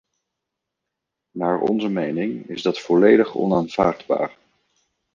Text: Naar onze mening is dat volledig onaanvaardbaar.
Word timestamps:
Naar 1.31 1.59
onze 1.61 1.89
mening 1.89 2.49
is 2.49 2.61
dat 2.61 2.79
volledig 2.79 3.35
onaanvaardbaar. 3.35 4.37